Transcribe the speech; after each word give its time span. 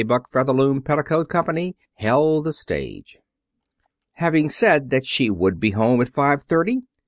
Buck 0.07 0.27
Featherloom 0.31 0.81
Petticoat 0.81 1.29
Company, 1.29 1.75
held 1.93 2.45
the 2.45 2.53
stage. 2.53 3.19
Having 4.13 4.49
said 4.49 4.89
that 4.89 5.05
she 5.05 5.29
would 5.29 5.59
be 5.59 5.69
home 5.77 6.01
at 6.01 6.09
five 6.09 6.41
thirty. 6.41 6.79